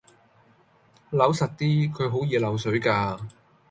[1.11, 3.19] 扭實啲，佢好易漏水㗎